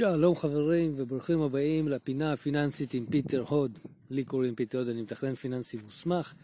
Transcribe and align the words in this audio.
שלום 0.00 0.36
חברים 0.36 0.92
וברוכים 0.96 1.42
הבאים 1.42 1.88
לפינה 1.88 2.32
הפיננסית 2.32 2.94
עם 2.94 3.06
פיטר 3.06 3.44
הוד. 3.48 3.78
לי 4.10 4.24
קוראים 4.24 4.54
פיטר 4.54 4.78
הוד, 4.78 4.88
אני 4.88 5.02
מתכנן 5.02 5.34
פיננסי 5.34 5.78
מוסמך 5.84 6.34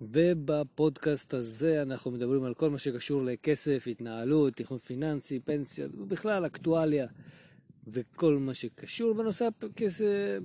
ובפודקאסט 0.00 1.34
הזה 1.34 1.82
אנחנו 1.82 2.10
מדברים 2.10 2.44
על 2.44 2.54
כל 2.54 2.70
מה 2.70 2.78
שקשור 2.78 3.22
לכסף, 3.24 3.84
התנהלות, 3.90 4.54
תכנון 4.54 4.80
פיננסי, 4.80 5.40
פנסיה, 5.40 5.86
ובכלל 5.98 6.46
אקטואליה 6.46 7.06
וכל 7.86 8.38
מה 8.38 8.54
שקשור 8.54 9.12
בנושא, 9.14 9.48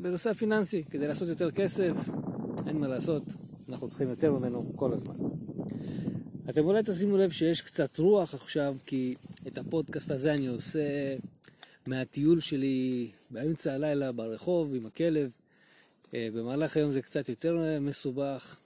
בנושא 0.02 0.30
הפיננסי. 0.30 0.84
כדי 0.84 1.08
לעשות 1.08 1.28
יותר 1.30 1.52
כסף, 1.52 1.94
אין 2.68 2.78
מה 2.78 2.88
לעשות, 2.88 3.24
אנחנו 3.70 3.90
צריכים 3.90 4.10
יותר 4.10 4.32
ממנו 4.32 4.72
כל 4.76 4.94
הזמן. 4.94 5.16
אתם 6.50 6.66
אולי 6.66 6.82
תשימו 6.86 7.18
לב 7.18 7.32
שיש 7.32 7.62
קצת 7.62 8.00
רוח 8.00 8.34
עכשיו, 8.34 8.76
כי 8.86 9.14
את 9.48 9.58
הפודקאסט 9.58 10.12
הזה 10.12 10.34
אני 10.34 10.48
עושה 10.48 11.16
מהטיול 11.88 12.40
שלי 12.40 13.10
באמצע 13.32 13.74
הלילה 13.74 14.12
ברחוב 14.12 14.76
עם 14.76 14.86
הכלב. 14.86 15.32
אה, 16.14 16.30
במהלך 16.34 16.78
היום 16.78 16.92
זה 16.92 17.02
קצת 17.02 17.30
יותר 17.30 17.58
אה, 17.64 17.80
מסובך, 17.80 18.58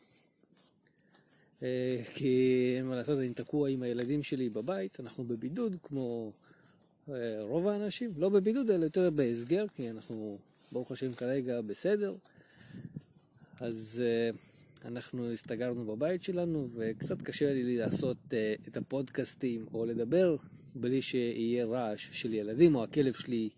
אה, 1.64 2.02
כי 2.14 2.74
אין 2.78 2.86
מה 2.86 2.96
לעשות, 2.96 3.20
אני 3.20 3.34
תקוע 3.34 3.70
עם 3.70 3.84
הילדים 3.84 4.24
שלי 4.24 4.50
בבית, 4.50 5.00
אנחנו 5.00 5.24
בבידוד 5.24 5.76
כמו 5.84 6.32
רוב 7.40 7.68
האנשים, 7.68 8.12
לא 8.18 8.30
בבידוד 8.30 8.70
אלא 8.70 8.84
יותר 8.84 9.10
בהסגר, 9.10 9.66
כי 9.76 9.90
אנחנו 9.90 10.38
ברוך 10.72 10.92
השם 10.92 11.14
כרגע 11.14 11.62
בסדר. 11.62 12.16
אז 13.60 14.04
אנחנו 14.86 15.32
הסתגרנו 15.32 15.86
בבית 15.86 16.24
שלנו 16.24 16.68
וקצת 16.76 17.22
קשה 17.22 17.54
לי 17.54 17.78
לעשות 17.78 18.18
את 18.68 18.78
הפודקאסטים 18.78 19.66
או 19.74 19.86
לדבר 19.86 20.36
בלי 20.76 21.02
שיהיה 21.02 21.66
רעש 21.66 22.10
של 22.12 22.34
ילדים 22.34 22.76
או 22.76 22.84
הכלב 22.84 23.14
שלי 23.14 23.50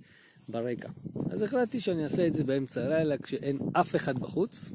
ברקע. 0.49 0.89
אז 1.31 1.41
החלטתי 1.41 1.79
שאני 1.79 2.03
אעשה 2.03 2.27
את 2.27 2.33
זה 2.33 2.43
באמצע 2.43 2.85
הלילה 2.85 3.17
כשאין 3.17 3.57
אף 3.73 3.95
אחד 3.95 4.19
בחוץ. 4.19 4.69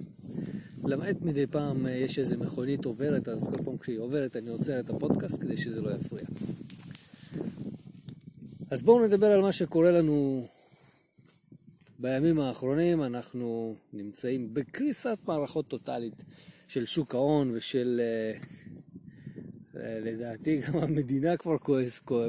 למעט 0.84 1.16
מדי 1.20 1.46
פעם 1.46 1.86
אה, 1.86 1.92
יש 1.92 2.18
איזה 2.18 2.36
מכונית 2.36 2.84
עוברת, 2.84 3.28
אז 3.28 3.48
כל 3.48 3.64
פעם 3.64 3.78
כשהיא 3.78 3.98
עוברת 3.98 4.36
אני 4.36 4.48
עוצר 4.48 4.80
את 4.80 4.90
הפודקאסט 4.90 5.40
כדי 5.40 5.56
שזה 5.56 5.80
לא 5.80 5.90
יפריע. 5.90 6.24
אז 8.70 8.82
בואו 8.82 9.06
נדבר 9.06 9.26
על 9.26 9.40
מה 9.40 9.52
שקורה 9.52 9.90
לנו 9.90 10.46
בימים 11.98 12.40
האחרונים. 12.40 13.02
אנחנו 13.02 13.76
נמצאים 13.92 14.54
בקריסת 14.54 15.18
מערכות 15.26 15.68
טוטאלית 15.68 16.24
של 16.68 16.86
שוק 16.86 17.14
ההון 17.14 17.50
ושל 17.54 18.00
uh, 18.00 18.46
לדעתי 19.78 20.60
גם 20.60 20.76
המדינה 20.76 21.36
כבר 21.36 21.56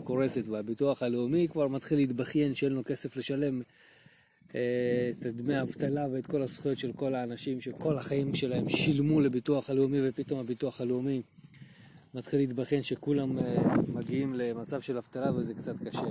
קורסת 0.04 0.48
והביטוח 0.48 1.04
הלאומי 1.04 1.48
כבר 1.48 1.68
מתחיל 1.68 1.98
להתבכיין 1.98 2.56
שאין 2.56 2.74
לו 2.74 2.84
כסף 2.84 3.18
לשלם 3.18 3.62
אה, 4.56 5.12
את 5.22 5.36
דמי 5.36 5.56
האבטלה 5.56 6.08
ואת 6.12 6.28
כל 6.28 6.42
הזכויות 6.42 6.78
של 6.78 6.92
כל 6.94 7.16
האנשים 7.16 7.62
שכל 7.62 7.98
החיים 7.98 8.36
שלהם 8.36 8.70
שילמו 8.70 9.22
לביטוח 9.22 9.70
הלאומי 9.70 10.10
ופתאום 10.10 10.40
הביטוח 10.40 10.82
הלאומי 10.82 11.22
מתחיל 12.14 12.40
להתבכיין 12.40 12.84
שכולם 12.84 13.40
אה, 13.40 13.44
מגיעים 13.94 14.34
למצב 14.34 14.82
של 14.82 14.98
אבטלה 14.98 15.36
וזה 15.36 15.54
קצת 15.54 15.76
קשה. 15.88 16.08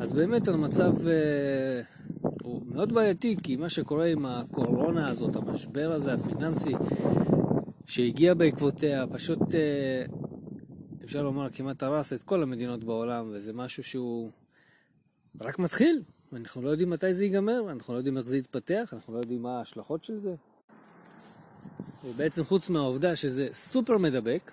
אז 0.00 0.12
באמת 0.12 0.48
המצב 0.48 0.94
אה, 1.08 1.80
הוא 2.42 2.62
מאוד 2.74 2.92
בעייתי 2.92 3.36
כי 3.42 3.56
מה 3.56 3.68
שקורה 3.68 4.06
עם 4.06 4.26
הקורונה 4.26 5.10
הזאת, 5.10 5.36
המשבר 5.36 5.92
הזה 5.92 6.12
הפיננסי 6.12 6.72
שהגיע 7.92 8.34
בעקבותיה, 8.34 9.06
פשוט 9.06 9.54
אה, 9.54 10.04
אפשר 11.04 11.22
לומר 11.22 11.50
כמעט 11.50 11.82
הרס 11.82 12.12
את 12.12 12.22
כל 12.22 12.42
המדינות 12.42 12.84
בעולם, 12.84 13.30
וזה 13.32 13.52
משהו 13.52 13.82
שהוא 13.82 14.30
רק 15.40 15.58
מתחיל. 15.58 16.02
אנחנו 16.32 16.62
לא 16.62 16.70
יודעים 16.70 16.90
מתי 16.90 17.14
זה 17.14 17.24
ייגמר, 17.24 17.70
אנחנו 17.70 17.94
לא 17.94 17.98
יודעים 17.98 18.16
איך 18.16 18.26
זה 18.26 18.36
יתפתח, 18.38 18.90
אנחנו 18.92 19.14
לא 19.14 19.18
יודעים 19.18 19.42
מה 19.42 19.58
ההשלכות 19.58 20.04
של 20.04 20.18
זה. 20.18 20.34
ובעצם 22.04 22.44
חוץ 22.44 22.68
מהעובדה 22.68 23.16
שזה 23.16 23.48
סופר 23.52 23.98
מדבק, 23.98 24.52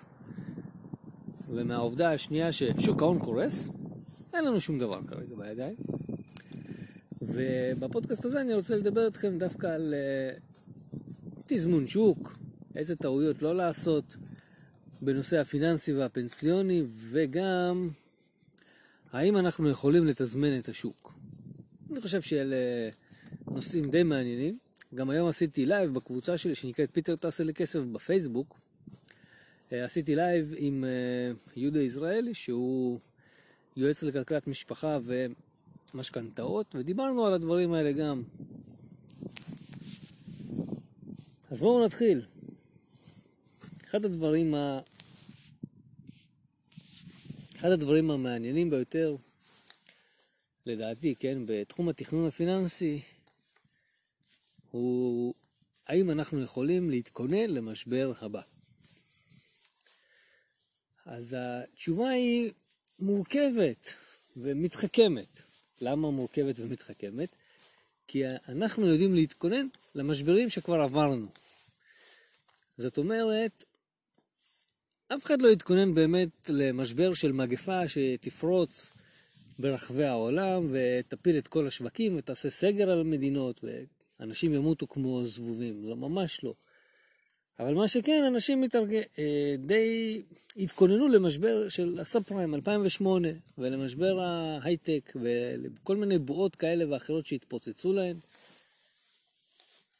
ומהעובדה 1.48 2.12
השנייה 2.12 2.52
ששוק 2.52 3.02
ההון 3.02 3.18
קורס, 3.18 3.68
אין 4.34 4.44
לנו 4.44 4.60
שום 4.60 4.78
דבר 4.78 5.00
כרגע 5.06 5.36
בידיים. 5.36 5.76
ובפודקאסט 7.22 8.24
הזה 8.24 8.40
אני 8.40 8.54
רוצה 8.54 8.76
לדבר 8.76 9.06
איתכם 9.06 9.38
דווקא 9.38 9.66
על 9.66 9.94
אה, 9.94 10.40
תזמון 11.46 11.86
שוק, 11.86 12.40
איזה 12.76 12.96
טעויות 12.96 13.42
לא 13.42 13.56
לעשות 13.56 14.16
בנושא 15.02 15.40
הפיננסי 15.40 15.92
והפנסיוני, 15.92 16.82
וגם 17.10 17.88
האם 19.12 19.36
אנחנו 19.36 19.70
יכולים 19.70 20.06
לתזמן 20.06 20.58
את 20.58 20.68
השוק. 20.68 21.12
אני 21.90 22.00
חושב 22.00 22.22
שאלה 22.22 22.56
נושאים 23.50 23.84
די 23.84 24.02
מעניינים. 24.02 24.58
גם 24.94 25.10
היום 25.10 25.28
עשיתי 25.28 25.66
live 25.66 25.94
בקבוצה 25.94 26.38
שלי 26.38 26.54
שנקראת 26.54 26.90
פיטר 26.90 27.16
טסה 27.16 27.44
לכסף 27.44 27.80
בפייסבוק. 27.80 28.60
אה, 29.72 29.84
עשיתי 29.84 30.16
live 30.16 30.54
עם 30.56 30.84
אה, 30.84 31.32
יהודה 31.56 31.82
יזרעאלי 31.82 32.34
שהוא 32.34 32.98
יועץ 33.76 34.02
לכלכלת 34.02 34.46
משפחה 34.46 34.98
ומשכנתאות 35.94 36.74
ודיברנו 36.74 37.26
על 37.26 37.34
הדברים 37.34 37.72
האלה 37.72 37.92
גם. 37.92 38.22
אז 41.50 41.60
בואו 41.60 41.84
נתחיל. 41.84 42.22
אחד 43.90 44.04
הדברים, 44.04 44.54
ה... 44.54 44.80
אחד 47.56 47.70
הדברים 47.70 48.10
המעניינים 48.10 48.70
ביותר, 48.70 49.16
לדעתי, 50.66 51.14
כן, 51.14 51.38
בתחום 51.46 51.88
התכנון 51.88 52.26
הפיננסי, 52.26 53.02
הוא 54.70 55.34
האם 55.86 56.10
אנחנו 56.10 56.42
יכולים 56.42 56.90
להתכונן 56.90 57.50
למשבר 57.50 58.12
הבא. 58.20 58.42
אז 61.06 61.36
התשובה 61.38 62.08
היא 62.08 62.52
מורכבת 62.98 63.94
ומתחכמת. 64.36 65.42
למה 65.80 66.10
מורכבת 66.10 66.54
ומתחכמת? 66.58 67.28
כי 68.06 68.22
אנחנו 68.48 68.86
יודעים 68.86 69.14
להתכונן 69.14 69.66
למשברים 69.94 70.50
שכבר 70.50 70.80
עברנו. 70.80 71.26
זאת 72.78 72.98
אומרת, 72.98 73.64
אף 75.14 75.24
אחד 75.26 75.42
לא 75.42 75.48
התכונן 75.48 75.94
באמת 75.94 76.28
למשבר 76.48 77.14
של 77.14 77.32
מגפה 77.32 77.88
שתפרוץ 77.88 78.92
ברחבי 79.58 80.04
העולם 80.04 80.72
ותפיל 80.72 81.38
את 81.38 81.48
כל 81.48 81.66
השווקים 81.66 82.16
ותעשה 82.16 82.50
סגר 82.50 82.90
על 82.90 83.00
המדינות 83.00 83.60
ואנשים 84.20 84.54
ימותו 84.54 84.86
כמו 84.86 85.26
זבובים, 85.26 85.88
לא, 85.88 85.96
ממש 85.96 86.44
לא. 86.44 86.54
אבל 87.58 87.74
מה 87.74 87.88
שכן, 87.88 88.24
אנשים 88.26 88.60
מתרג... 88.60 88.94
אה, 88.94 89.54
די 89.58 90.22
התכוננו 90.56 91.08
למשבר 91.08 91.68
של 91.68 91.98
הסאב 92.00 92.22
פריים 92.22 92.54
2008 92.54 93.28
ולמשבר 93.58 94.20
ההייטק 94.20 95.12
ולכל 95.16 95.96
מיני 95.96 96.18
בועות 96.18 96.56
כאלה 96.56 96.84
ואחרות 96.90 97.26
שהתפוצצו 97.26 97.92
להן. 97.92 98.16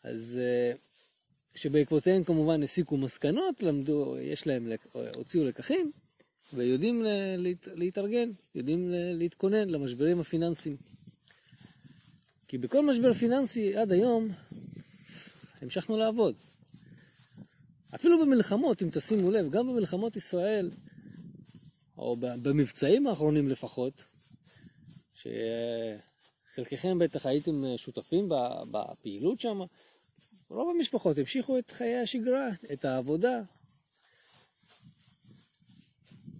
אז 0.04 0.40
אה, 0.42 0.72
שבעקבותיהם 1.54 2.24
כמובן 2.24 2.62
הסיקו 2.62 2.96
מסקנות, 2.96 3.62
למדו, 3.62 4.16
יש 4.20 4.46
להם, 4.46 4.68
הוציאו 5.14 5.44
לקחים, 5.44 5.92
ויודעים 6.54 7.02
להת, 7.36 7.68
להתארגן, 7.74 8.30
יודעים 8.54 8.86
להתכונן 8.90 9.68
למשברים 9.68 10.20
הפיננסיים. 10.20 10.76
כי 12.48 12.58
בכל 12.58 12.86
משבר 12.86 13.14
פיננסי 13.14 13.76
עד 13.76 13.92
היום 13.92 14.28
המשכנו 15.62 15.96
לעבוד. 15.96 16.34
אפילו 17.94 18.20
במלחמות, 18.20 18.82
אם 18.82 18.88
תשימו 18.92 19.30
לב, 19.30 19.50
גם 19.50 19.68
במלחמות 19.68 20.16
ישראל, 20.16 20.70
או 21.98 22.16
במבצעים 22.16 23.06
האחרונים 23.06 23.48
לפחות, 23.48 24.04
שחלקכם 25.14 26.98
בטח 26.98 27.26
הייתם 27.26 27.62
שותפים 27.76 28.28
בפעילות 28.70 29.40
שם, 29.40 29.60
רוב 30.50 30.76
המשפחות 30.76 31.18
המשיכו 31.18 31.58
את 31.58 31.70
חיי 31.70 31.98
השגרה, 31.98 32.48
את 32.72 32.84
העבודה. 32.84 33.42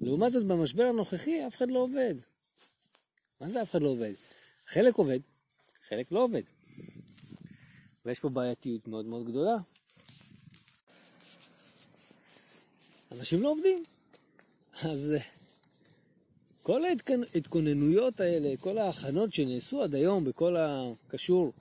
לעומת 0.01 0.33
זאת, 0.33 0.47
במשבר 0.47 0.83
הנוכחי 0.83 1.47
אף 1.47 1.57
אחד 1.57 1.71
לא 1.71 1.79
עובד. 1.79 2.15
מה 3.41 3.49
זה 3.49 3.63
אף 3.63 3.71
אחד 3.71 3.83
לא 3.83 3.89
עובד? 3.89 4.13
חלק 4.67 4.95
עובד, 4.95 5.19
חלק 5.89 6.13
לא 6.13 6.25
עובד. 6.25 6.43
ויש 8.05 8.21
פה 8.21 8.29
בעייתיות 8.29 8.89
מאוד 8.89 9.07
מאוד 9.07 9.29
גדולה. 9.29 9.57
אנשים 13.13 13.43
לא 13.43 13.51
עובדים. 13.51 13.85
אז 14.83 15.15
כל 16.63 16.83
ההתכוננויות 17.35 18.21
האלה, 18.21 18.57
כל 18.61 18.79
ההכנות 18.79 19.35
שנעשו 19.35 19.83
עד 19.83 19.95
היום 19.95 20.25
בכל 20.25 20.57
הקשור 20.57 21.53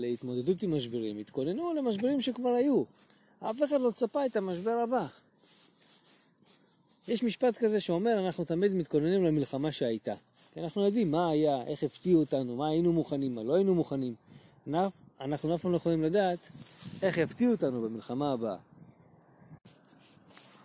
להתמודדות 0.00 0.62
עם 0.62 0.76
משברים, 0.76 1.18
התכוננו 1.18 1.74
למשברים 1.74 2.20
שכבר 2.20 2.50
היו. 2.50 2.82
אף 3.40 3.62
אחד 3.64 3.80
לא 3.80 3.90
צפה 3.90 4.26
את 4.26 4.36
המשבר 4.36 4.70
הבא. 4.70 5.06
יש 7.08 7.22
משפט 7.22 7.56
כזה 7.56 7.80
שאומר, 7.80 8.26
אנחנו 8.26 8.44
תמיד 8.44 8.72
מתכוננים 8.72 9.24
למלחמה 9.24 9.72
שהייתה. 9.72 10.14
כי 10.54 10.60
אנחנו 10.60 10.84
יודעים 10.84 11.10
מה 11.10 11.30
היה, 11.30 11.62
איך 11.66 11.82
הפתיעו 11.82 12.20
אותנו, 12.20 12.56
מה 12.56 12.68
היינו 12.68 12.92
מוכנים, 12.92 13.34
מה 13.34 13.42
לא 13.42 13.54
היינו 13.54 13.74
מוכנים. 13.74 14.14
אנחנו 15.20 15.54
אף 15.54 15.62
פעם 15.62 15.72
לא 15.72 15.76
יכולים 15.76 16.02
לדעת 16.02 16.48
איך 17.02 17.18
יפתיעו 17.18 17.52
אותנו 17.52 17.82
במלחמה 17.82 18.32
הבאה. 18.32 18.56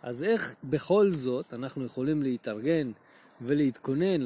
אז 0.04 0.24
איך 0.24 0.56
בכל 0.64 1.12
זאת 1.12 1.54
אנחנו 1.54 1.86
יכולים 1.86 2.24
להתארגן 2.24 2.92
ולהתכונן 3.42 4.26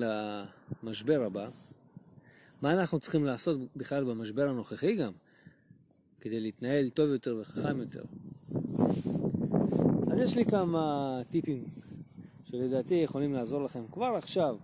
למשבר 0.83 1.23
הבא? 1.25 1.50
מה 2.61 2.73
אנחנו 2.73 3.00
צריכים 3.00 3.25
לעשות 3.25 3.57
בכלל 3.75 4.03
במשבר 4.03 4.50
הנוכחי 4.50 4.95
גם, 4.95 5.11
כדי 6.21 6.39
להתנהל 6.39 6.89
טוב 6.89 7.09
יותר 7.09 7.38
וחכם 7.41 7.79
יותר? 7.79 8.03
אז 10.11 10.19
יש 10.19 10.38
לי 10.38 10.45
כמה 10.45 11.21
טיפים 11.31 11.63
שלדעתי 12.45 12.94
יכולים 12.94 13.33
לעזור 13.33 13.63
לכם 13.63 13.83
כבר 13.91 14.15
עכשיו 14.17 14.57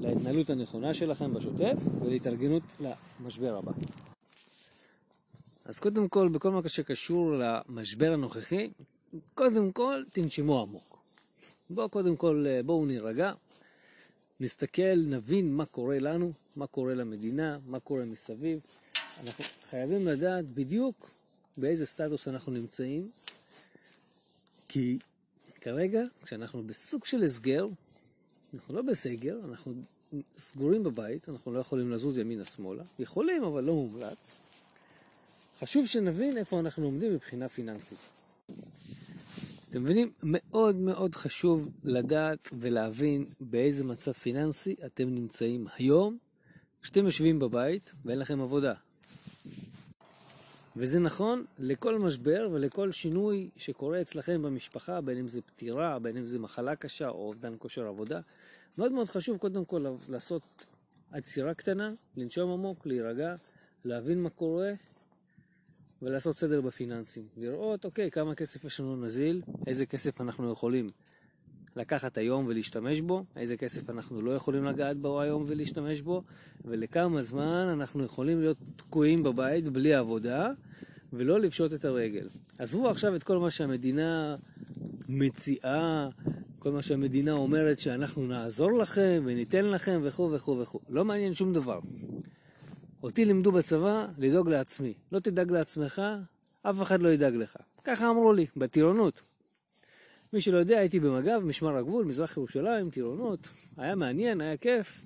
להתנהלות 0.00 0.50
הנכונה 0.50 0.94
שלכם 0.94 1.34
בשוטף 1.34 1.76
ולהתארגנות 2.00 2.62
למשבר 3.20 3.56
הבא. 3.56 3.72
אז 5.64 5.80
קודם 5.80 6.08
כל, 6.08 6.28
בכל 6.28 6.50
מה 6.50 6.68
שקשור 6.68 7.32
למשבר 7.38 8.12
הנוכחי, 8.12 8.70
קודם 9.34 9.72
כל 9.72 10.02
תנשמו 10.12 10.60
עמוק. 10.62 10.98
בואו 11.70 11.88
קודם 11.88 12.16
כל, 12.16 12.46
בואו 12.64 12.86
נירגע, 12.86 13.32
נסתכל, 14.44 14.96
נבין 14.96 15.56
מה 15.56 15.66
קורה 15.66 15.98
לנו, 15.98 16.32
מה 16.56 16.66
קורה 16.66 16.94
למדינה, 16.94 17.58
מה 17.66 17.80
קורה 17.80 18.04
מסביב. 18.04 18.60
אנחנו 19.20 19.44
חייבים 19.70 20.06
לדעת 20.06 20.44
בדיוק 20.44 21.10
באיזה 21.56 21.86
סטטוס 21.86 22.28
אנחנו 22.28 22.52
נמצאים, 22.52 23.10
כי 24.68 24.98
כרגע, 25.60 26.02
כשאנחנו 26.22 26.62
בסוג 26.62 27.04
של 27.04 27.22
הסגר, 27.22 27.66
אנחנו 28.54 28.74
לא 28.74 28.82
בסגר, 28.82 29.38
אנחנו 29.44 29.74
סגורים 30.38 30.82
בבית, 30.82 31.28
אנחנו 31.28 31.52
לא 31.52 31.58
יכולים 31.58 31.90
לזוז 31.90 32.18
ימינה-שמאלה, 32.18 32.84
יכולים 32.98 33.44
אבל 33.44 33.64
לא 33.64 33.74
מומלץ. 33.74 34.30
חשוב 35.60 35.86
שנבין 35.86 36.38
איפה 36.38 36.60
אנחנו 36.60 36.84
עומדים 36.84 37.14
מבחינה 37.14 37.48
פיננסית. 37.48 37.98
אתם 39.74 39.82
מבינים? 39.82 40.12
מאוד 40.22 40.76
מאוד 40.76 41.14
חשוב 41.14 41.70
לדעת 41.84 42.48
ולהבין 42.52 43.24
באיזה 43.40 43.84
מצב 43.84 44.12
פיננסי 44.12 44.76
אתם 44.86 45.14
נמצאים 45.14 45.66
היום, 45.76 46.18
כשאתם 46.82 47.04
יושבים 47.04 47.38
בבית 47.38 47.92
ואין 48.04 48.18
לכם 48.18 48.40
עבודה. 48.40 48.74
וזה 50.76 50.98
נכון 50.98 51.44
לכל 51.58 51.98
משבר 51.98 52.48
ולכל 52.52 52.92
שינוי 52.92 53.50
שקורה 53.56 54.00
אצלכם 54.00 54.42
במשפחה, 54.42 55.00
בין 55.00 55.18
אם 55.18 55.28
זה 55.28 55.40
פטירה, 55.42 55.98
בין 55.98 56.16
אם 56.16 56.26
זה 56.26 56.38
מחלה 56.38 56.76
קשה 56.76 57.08
או 57.08 57.26
אובדן 57.26 57.54
כושר 57.58 57.86
עבודה. 57.86 58.20
מאוד 58.78 58.92
מאוד 58.92 59.08
חשוב 59.08 59.36
קודם 59.36 59.64
כל 59.64 59.86
לעשות 60.08 60.64
עצירה 61.12 61.54
קטנה, 61.54 61.90
לנשום 62.16 62.50
עמוק, 62.50 62.86
להירגע, 62.86 63.34
להבין 63.84 64.22
מה 64.22 64.30
קורה 64.30 64.72
ולעשות 66.04 66.36
סדר 66.36 66.60
בפיננסים. 66.60 67.24
לראות, 67.36 67.84
אוקיי, 67.84 68.10
כמה 68.10 68.34
כסף 68.34 68.64
יש 68.64 68.80
לנו 68.80 68.96
נזיל, 68.96 69.42
איזה 69.66 69.86
כסף 69.86 70.20
אנחנו 70.20 70.52
יכולים 70.52 70.90
לקחת 71.76 72.18
היום 72.18 72.46
ולהשתמש 72.46 73.00
בו, 73.00 73.24
איזה 73.36 73.56
כסף 73.56 73.90
אנחנו 73.90 74.22
לא 74.22 74.30
יכולים 74.30 74.64
לגעת 74.64 74.96
בו 74.96 75.20
היום 75.20 75.44
ולהשתמש 75.48 76.00
בו, 76.00 76.22
ולכמה 76.64 77.22
זמן 77.22 77.68
אנחנו 77.72 78.04
יכולים 78.04 78.40
להיות 78.40 78.56
תקועים 78.76 79.22
בבית 79.22 79.68
בלי 79.68 79.94
עבודה 79.94 80.50
ולא 81.12 81.40
לפשוט 81.40 81.74
את 81.74 81.84
הרגל. 81.84 82.28
עזבו 82.58 82.90
עכשיו 82.90 83.16
את 83.16 83.22
כל 83.22 83.38
מה 83.38 83.50
שהמדינה 83.50 84.36
מציעה, 85.08 86.08
כל 86.58 86.72
מה 86.72 86.82
שהמדינה 86.82 87.32
אומרת 87.32 87.78
שאנחנו 87.78 88.26
נעזור 88.26 88.72
לכם 88.72 89.22
וניתן 89.26 89.64
לכם 89.64 90.00
וכו' 90.04 90.32
וכו' 90.32 90.58
וכו'. 90.58 90.80
לא 90.88 91.04
מעניין 91.04 91.34
שום 91.34 91.52
דבר. 91.52 91.80
אותי 93.04 93.24
לימדו 93.24 93.52
בצבא 93.52 94.06
לדאוג 94.18 94.48
לעצמי. 94.48 94.94
לא 95.12 95.20
תדאג 95.20 95.50
לעצמך, 95.50 96.02
אף 96.62 96.82
אחד 96.82 97.02
לא 97.02 97.08
ידאג 97.08 97.34
לך. 97.34 97.56
ככה 97.84 98.10
אמרו 98.10 98.32
לי, 98.32 98.46
בטירונות. 98.56 99.22
מי 100.32 100.40
שלא 100.40 100.58
יודע, 100.58 100.78
הייתי 100.78 101.00
במג"ב, 101.00 101.38
משמר 101.38 101.76
הגבול, 101.76 102.04
מזרח 102.04 102.36
ירושלים, 102.36 102.90
טירונות. 102.90 103.48
היה 103.76 103.94
מעניין, 103.94 104.40
היה 104.40 104.56
כיף. 104.56 105.04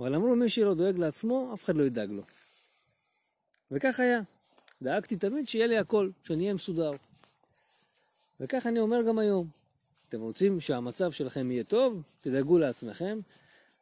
אבל 0.00 0.14
אמרו, 0.14 0.36
מי 0.36 0.48
שלא 0.48 0.74
דואג 0.74 0.98
לעצמו, 0.98 1.50
אף 1.54 1.64
אחד 1.64 1.76
לא 1.76 1.82
ידאג 1.82 2.10
לו. 2.10 2.22
וכך 3.70 4.00
היה. 4.00 4.20
דאגתי 4.82 5.16
תמיד 5.16 5.48
שיהיה 5.48 5.66
לי 5.66 5.78
הכל, 5.78 6.10
שאני 6.22 6.42
אהיה 6.42 6.54
מסודר. 6.54 6.90
וכך 8.40 8.66
אני 8.66 8.78
אומר 8.80 9.02
גם 9.02 9.18
היום. 9.18 9.48
אתם 10.08 10.20
רוצים 10.20 10.60
שהמצב 10.60 11.12
שלכם 11.12 11.50
יהיה 11.50 11.64
טוב, 11.64 12.02
תדאגו 12.22 12.58
לעצמכם, 12.58 13.18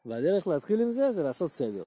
והדרך 0.06 0.46
להתחיל 0.46 0.80
עם 0.80 0.92
זה 0.92 1.12
זה 1.12 1.22
לעשות 1.22 1.52
סדר. 1.52 1.82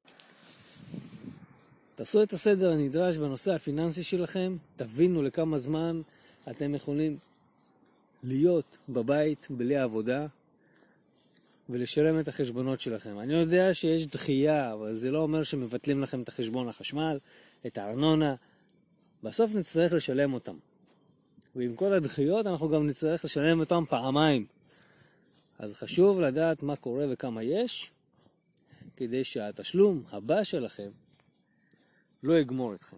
תעשו 1.98 2.24
את 2.24 2.34
הסדר 2.34 2.72
הנדרש 2.72 3.18
בנושא 3.18 3.54
הפיננסי 3.54 4.04
שלכם, 4.04 4.58
תבינו 4.76 5.22
לכמה 5.22 5.58
זמן 5.58 6.02
אתם 6.50 6.76
יכולים 6.76 7.18
להיות 8.24 8.78
בבית 8.90 9.48
בלי 9.50 9.78
עבודה 9.78 10.28
ולשלם 11.70 12.20
את 12.20 12.28
החשבונות 12.28 12.82
שלכם. 12.82 13.20
אני 13.20 13.34
יודע 13.34 13.74
שיש 13.74 14.08
דחייה, 14.08 14.74
אבל 14.74 14.96
זה 14.96 15.12
לא 15.12 15.20
אומר 15.20 15.44
שמבטלים 15.44 16.02
לכם 16.02 16.22
את 16.22 16.30
החשבון 16.30 16.68
החשמל, 16.70 17.18
את 17.68 17.78
הארנונה. 17.78 18.36
בסוף 19.24 19.56
נצטרך 19.56 19.94
לשלם 19.94 20.34
אותם. 20.34 20.56
ועם 21.56 21.76
כל 21.76 21.94
הדחיות 21.94 22.48
אנחנו 22.48 22.70
גם 22.70 22.88
נצטרך 22.88 23.26
לשלם 23.26 23.60
אותם 23.60 23.84
פעמיים. 23.90 24.46
אז 25.60 25.74
חשוב 25.74 26.20
לדעת 26.20 26.64
מה 26.64 26.76
קורה 26.76 27.06
וכמה 27.10 27.44
יש, 27.44 27.92
כדי 28.98 29.24
שהתשלום 29.24 30.04
הבא 30.12 30.44
שלכם 30.44 30.90
לא 32.28 32.40
יגמור 32.40 32.74
אתכם. 32.74 32.98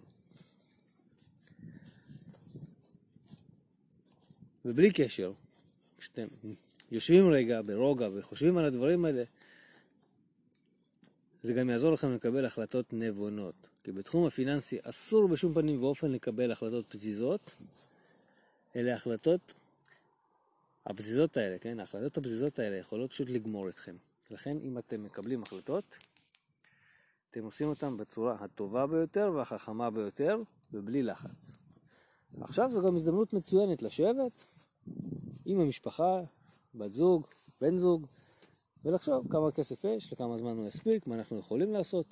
ובלי 4.64 4.92
קשר, 4.92 5.32
כשאתם 5.98 6.26
יושבים 6.90 7.30
רגע 7.30 7.60
ברוגע 7.62 8.08
וחושבים 8.14 8.58
על 8.58 8.64
הדברים 8.64 9.04
האלה, 9.04 9.22
זה 11.42 11.52
גם 11.52 11.70
יעזור 11.70 11.92
לכם 11.92 12.14
לקבל 12.14 12.46
החלטות 12.46 12.92
נבונות. 12.92 13.54
כי 13.84 13.92
בתחום 13.92 14.26
הפיננסי 14.26 14.78
אסור 14.82 15.28
בשום 15.28 15.54
פנים 15.54 15.82
ואופן 15.82 16.10
לקבל 16.10 16.52
החלטות 16.52 16.86
פזיזות, 16.86 17.40
אלה 18.76 18.94
החלטות, 18.94 19.54
הפזיזות 20.86 21.36
האלה, 21.36 21.58
כן? 21.58 21.80
ההחלטות 21.80 22.18
הפזיזות 22.18 22.58
האלה 22.58 22.76
יכולות 22.76 23.10
פשוט 23.10 23.30
לגמור 23.30 23.68
אתכם. 23.68 23.96
לכן 24.30 24.56
אם 24.62 24.78
אתם 24.78 25.04
מקבלים 25.04 25.42
החלטות, 25.42 25.84
אתם 27.30 27.44
עושים 27.44 27.68
אותן 27.68 27.96
בצורה 27.96 28.36
הטובה 28.40 28.86
ביותר 28.86 29.32
והחכמה 29.34 29.90
ביותר 29.90 30.36
ובלי 30.72 31.02
לחץ. 31.02 31.56
עכשיו 32.40 32.70
זו 32.70 32.82
גם 32.86 32.96
הזדמנות 32.96 33.32
מצוינת 33.32 33.82
לשבת 33.82 34.44
עם 35.44 35.60
המשפחה, 35.60 36.20
בת 36.74 36.92
זוג, 36.92 37.26
בן 37.60 37.76
זוג, 37.76 38.06
ולחשוב 38.84 39.26
כמה 39.30 39.50
כסף 39.50 39.84
יש, 39.84 40.12
לכמה 40.12 40.38
זמן 40.38 40.56
הוא 40.56 40.68
יספיק, 40.68 41.06
מה 41.06 41.14
אנחנו 41.14 41.38
יכולים 41.38 41.72
לעשות. 41.72 42.06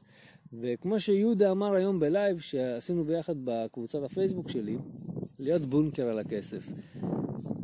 וכמו 0.52 1.00
שיהודה 1.00 1.50
אמר 1.50 1.74
היום 1.74 2.00
בלייב 2.00 2.38
שעשינו 2.38 3.04
ביחד 3.04 3.34
בקבוצת 3.44 4.02
הפייסבוק 4.02 4.48
שלי, 4.48 4.78
להיות 5.38 5.62
בונקר 5.62 6.06
על 6.06 6.18
הכסף. 6.18 6.68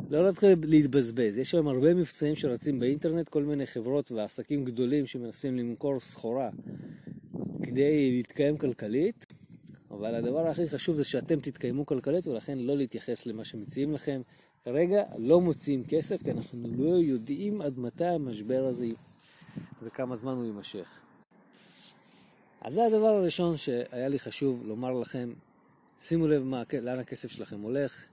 לא 0.09 0.25
להתחיל 0.25 0.49
להתבזבז. 0.63 1.37
יש 1.37 1.53
היום 1.53 1.67
הרבה 1.67 1.93
מבצעים 1.93 2.35
שרצים 2.35 2.79
באינטרנט, 2.79 3.29
כל 3.29 3.43
מיני 3.43 3.67
חברות 3.67 4.11
ועסקים 4.11 4.65
גדולים 4.65 5.05
שמנסים 5.05 5.57
למכור 5.57 5.99
סחורה 5.99 6.49
כדי 7.65 8.11
להתקיים 8.11 8.57
כלכלית, 8.57 9.25
אבל 9.91 10.15
הדבר 10.15 10.47
הכי 10.47 10.67
חשוב 10.67 10.95
זה 10.95 11.03
שאתם 11.03 11.39
תתקיימו 11.39 11.85
כלכלית 11.85 12.27
ולכן 12.27 12.57
לא 12.57 12.77
להתייחס 12.77 13.25
למה 13.25 13.45
שמציעים 13.45 13.93
לכם. 13.93 14.21
כרגע 14.65 15.03
לא 15.17 15.41
מוציאים 15.41 15.83
כסף 15.83 16.23
כי 16.23 16.31
אנחנו 16.31 16.59
לא 16.77 16.95
יודעים 16.95 17.61
עד 17.61 17.79
מתי 17.79 18.05
המשבר 18.05 18.65
הזה 18.65 18.85
וכמה 19.83 20.15
זמן 20.15 20.33
הוא 20.33 20.45
יימשך. 20.45 21.01
אז 22.61 22.73
זה 22.73 22.85
הדבר 22.85 23.07
הראשון 23.07 23.57
שהיה 23.57 24.07
לי 24.07 24.19
חשוב 24.19 24.63
לומר 24.65 24.93
לכם, 24.93 25.33
שימו 26.01 26.27
לב 26.27 26.43
מה, 26.43 26.63
לאן 26.81 26.99
הכסף 26.99 27.31
שלכם 27.31 27.61
הולך, 27.61 28.05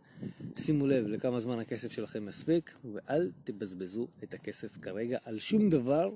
שימו 0.56 0.86
לב 0.86 1.06
לכמה 1.06 1.40
זמן 1.40 1.58
הכסף 1.58 1.92
שלכם 1.92 2.26
מספיק, 2.26 2.74
ואל 2.94 3.30
תבזבזו 3.44 4.06
את 4.24 4.34
הכסף 4.34 4.76
כרגע 4.82 5.18
על 5.24 5.38
שום 5.38 5.70
דבר 5.70 6.10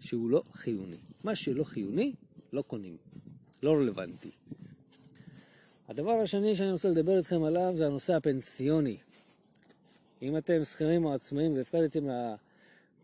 שהוא 0.00 0.30
לא 0.30 0.42
חיוני. 0.52 0.96
מה 1.24 1.34
שלא 1.34 1.64
חיוני, 1.64 2.12
לא 2.52 2.62
קונים. 2.62 2.96
לא 3.62 3.72
רלוונטי. 3.72 4.30
הדבר 5.88 6.10
השני 6.10 6.56
שאני 6.56 6.72
רוצה 6.72 6.88
לדבר 6.88 7.18
איתכם 7.18 7.42
עליו 7.42 7.72
זה 7.76 7.86
הנושא 7.86 8.14
הפנסיוני. 8.14 8.96
אם 10.22 10.36
אתם 10.36 10.64
שכירים 10.64 11.04
או 11.04 11.14
עצמאים 11.14 11.56
והפקדתם 11.56 12.04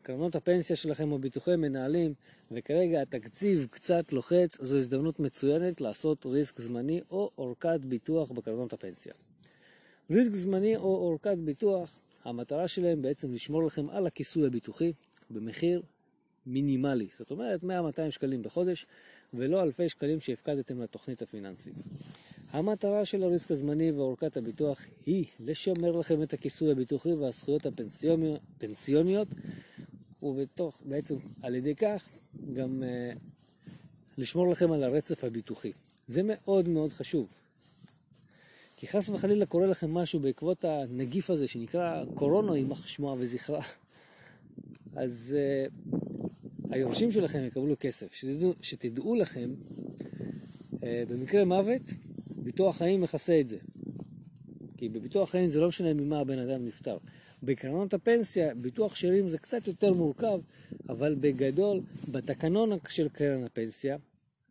לקרנות 0.00 0.36
הפנסיה 0.36 0.76
שלכם 0.76 1.12
או 1.12 1.18
ביטוחי 1.18 1.56
מנהלים 1.56 2.14
וכרגע 2.50 3.02
התקציב 3.02 3.68
קצת 3.70 4.12
לוחץ, 4.12 4.58
זו 4.60 4.78
הזדמנות 4.78 5.20
מצוינת 5.20 5.80
לעשות 5.80 6.26
ריסק 6.26 6.60
זמני 6.60 7.00
או 7.10 7.30
אורכת 7.38 7.80
ביטוח 7.80 8.30
בקרנות 8.30 8.72
הפנסיה. 8.72 9.12
ריסק 10.10 10.34
זמני 10.34 10.76
או 10.76 10.96
אורכת 10.96 11.38
ביטוח, 11.38 11.98
המטרה 12.24 12.68
שלהם 12.68 13.02
בעצם 13.02 13.34
לשמור 13.34 13.62
לכם 13.66 13.90
על 13.90 14.06
הכיסוי 14.06 14.46
הביטוחי, 14.46 14.92
במחיר 15.30 15.82
מינימלי, 16.46 17.06
זאת 17.18 17.30
אומרת 17.30 17.62
100-200 17.62 17.66
שקלים 18.10 18.42
בחודש, 18.42 18.86
ולא 19.34 19.62
אלפי 19.62 19.88
שקלים 19.88 20.20
שהפקדתם 20.20 20.82
לתוכנית 20.82 21.22
הפיננסית. 21.22 21.74
המטרה 22.50 23.04
של 23.04 23.22
הריסק 23.22 23.50
הזמני 23.50 23.90
ואורכת 23.90 24.36
הביטוח 24.36 24.80
היא 25.06 25.24
לשמר 25.40 25.92
לכם 25.92 26.22
את 26.22 26.32
הכיסוי 26.32 26.72
הביטוחי 26.72 27.12
והזכויות 27.12 27.66
הפנסיוניות, 27.66 29.28
ובתוך, 30.22 30.82
בעצם 30.84 31.14
על 31.42 31.54
ידי 31.54 31.74
כך 31.74 32.08
גם 32.52 32.82
uh, 32.82 33.18
לשמור 34.18 34.48
לכם 34.48 34.72
על 34.72 34.84
הרצף 34.84 35.24
הביטוחי. 35.24 35.72
זה 36.08 36.22
מאוד 36.24 36.68
מאוד 36.68 36.92
חשוב. 36.92 37.32
כי 38.76 38.86
חס 38.86 39.08
וחלילה 39.08 39.46
קורה 39.46 39.66
לכם 39.66 39.94
משהו 39.94 40.20
בעקבות 40.20 40.64
הנגיף 40.64 41.30
הזה 41.30 41.48
שנקרא 41.48 42.04
קורונה, 42.14 42.56
יימח 42.56 42.86
שמה 42.86 43.14
וזכרה. 43.18 43.62
אז 44.96 45.36
uh, 45.36 45.96
היורשים 46.70 47.12
שלכם 47.12 47.44
יקבלו 47.46 47.74
כסף. 47.80 48.14
שתדעו, 48.14 48.54
שתדעו 48.62 49.14
לכם, 49.14 49.50
uh, 50.72 50.78
במקרה 51.08 51.44
מוות, 51.44 51.82
ביטוח 52.36 52.76
חיים 52.76 53.00
מכסה 53.00 53.40
את 53.40 53.48
זה. 53.48 53.56
כי 54.76 54.88
בביטוח 54.88 55.30
חיים 55.30 55.50
זה 55.50 55.60
לא 55.60 55.68
משנה 55.68 55.94
ממה 55.94 56.18
הבן 56.18 56.38
אדם 56.38 56.66
נפטר. 56.66 56.98
בקרנות 57.42 57.94
הפנסיה, 57.94 58.54
ביטוח 58.54 58.94
שאירים 58.94 59.28
זה 59.28 59.38
קצת 59.38 59.66
יותר 59.66 59.94
מורכב, 59.94 60.40
אבל 60.88 61.14
בגדול, 61.20 61.80
בתקנון 62.12 62.70
של 62.88 63.08
קרן 63.08 63.44
הפנסיה, 63.44 63.96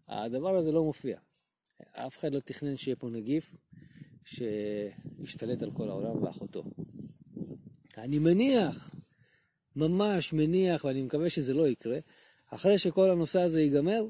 הדבר 0.07 0.57
הזה 0.57 0.71
לא 0.71 0.83
מופיע. 0.83 1.17
אף 1.91 2.17
אחד 2.17 2.33
לא 2.33 2.39
תכנן 2.39 2.77
שיהיה 2.77 2.95
פה 2.95 3.09
נגיף 3.09 3.55
שישתלט 4.25 5.61
על 5.61 5.71
כל 5.71 5.89
העולם 5.89 6.23
ואחותו. 6.23 6.63
אני 7.97 8.19
מניח, 8.19 8.91
ממש 9.75 10.33
מניח, 10.33 10.85
ואני 10.85 11.01
מקווה 11.01 11.29
שזה 11.29 11.53
לא 11.53 11.67
יקרה, 11.67 11.97
אחרי 12.49 12.77
שכל 12.77 13.09
הנושא 13.09 13.41
הזה 13.41 13.61
ייגמר, 13.61 14.05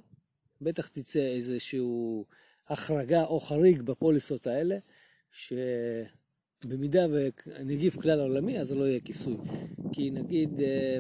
בטח 0.61 0.87
תצא 0.87 1.19
איזשהו 1.19 2.25
החרגה 2.69 3.23
או 3.23 3.39
חריג 3.39 3.81
בפוליסות 3.81 4.47
האלה, 4.47 4.77
שבמידה 5.31 7.05
ונגיף 7.11 7.99
כלל 7.99 8.19
עולמי, 8.19 8.59
אז 8.59 8.71
לא 8.71 8.83
יהיה 8.87 8.99
כיסוי. 8.99 9.37
כי 9.93 10.09
נגיד, 10.09 10.61
אה, 10.61 10.97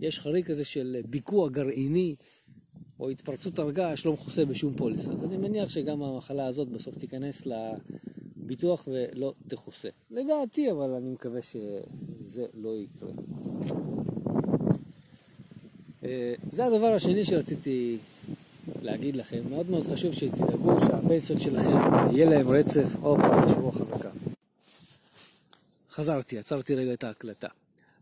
יש 0.00 0.20
חריג 0.20 0.46
כזה 0.46 0.64
של 0.64 0.96
ביקוע 1.08 1.48
גרעיני, 1.48 2.14
או 3.00 3.10
התפרצות 3.10 3.58
הרגש, 3.58 4.06
לא 4.06 4.12
מכוסה 4.12 4.44
בשום 4.44 4.74
פוליס. 4.76 5.08
אז 5.08 5.24
אני 5.24 5.36
מניח 5.36 5.68
שגם 5.68 6.02
המחלה 6.02 6.46
הזאת 6.46 6.68
בסוף 6.68 6.98
תיכנס 6.98 7.46
לביטוח 8.50 8.88
ולא 8.88 9.34
תכוסה. 9.48 9.88
לדעתי, 10.10 10.70
אבל 10.70 10.90
אני 10.90 11.10
מקווה 11.10 11.42
שזה 11.42 12.46
לא 12.54 12.70
יקרה. 12.76 13.10
אה, 16.04 16.34
זה 16.52 16.66
הדבר 16.66 16.86
השני 16.86 17.24
שרציתי 17.24 17.98
להגיד 18.82 19.16
לכם. 19.16 19.40
מאוד 19.50 19.70
מאוד 19.70 19.86
חשוב 19.86 20.12
שתדאגו 20.14 20.80
שהפנסיות 20.80 21.40
שלכם 21.40 21.72
יהיה 22.12 22.30
להם 22.30 22.48
רצף. 22.48 22.86
יש 23.48 23.56
רוח 23.56 23.78
חזקה. 23.78 24.10
חזרתי, 25.90 26.38
עצרתי 26.38 26.74
רגע 26.74 26.92
את 26.92 27.04
ההקלטה. 27.04 27.48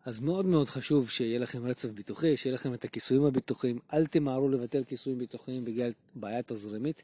אז 0.05 0.21
מאוד 0.21 0.47
מאוד 0.47 0.69
חשוב 0.69 1.11
שיהיה 1.11 1.39
לכם 1.39 1.67
רצף 1.67 1.89
ביטוחי, 1.89 2.37
שיהיה 2.37 2.55
לכם 2.55 2.75
את 2.75 2.85
הכיסויים 2.85 3.25
הביטוחיים. 3.25 3.79
אל 3.93 4.07
תמהרו 4.07 4.49
לבטל 4.49 4.85
כיסויים 4.85 5.19
ביטוחיים 5.19 5.65
בגלל 5.65 5.93
בעיה 6.15 6.43
תזרימית, 6.43 7.03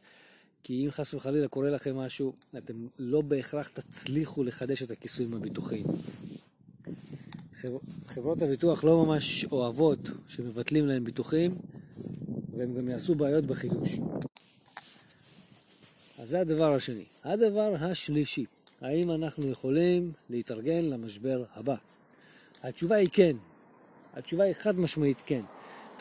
כי 0.64 0.85
אם 0.87 0.90
חס 0.90 1.14
וחלילה 1.14 1.49
קורה 1.49 1.71
לכם 1.71 1.97
משהו, 1.97 2.33
אתם 2.59 2.75
לא 2.99 3.21
בהכרח 3.21 3.68
תצליחו 3.68 4.44
לחדש 4.44 4.83
את 4.83 4.90
הכיסויים 4.90 5.35
הביטוחיים. 5.35 5.85
חברות 8.06 8.42
הביטוח 8.42 8.85
לא 8.85 9.04
ממש 9.04 9.44
אוהבות 9.44 9.99
שמבטלים 10.28 10.87
להם 10.87 11.04
ביטוחים, 11.04 11.54
והם 12.56 12.75
גם 12.75 12.88
יעשו 12.88 13.14
בעיות 13.14 13.44
בחידוש. 13.44 14.00
אז 16.18 16.28
זה 16.28 16.40
הדבר 16.40 16.75
השני. 16.75 17.04
הדבר 17.25 17.75
השלישי, 17.80 18.44
האם 18.80 19.11
אנחנו 19.11 19.50
יכולים 19.50 20.12
להתארגן 20.30 20.85
למשבר 20.85 21.44
הבא? 21.54 21.76
התשובה 22.62 22.97
היא 22.97 23.09
כן. 23.12 23.37
התשובה 24.14 24.44
היא 24.44 24.54
חד 24.54 24.78
משמעית 24.78 25.23
כן. 25.26 25.42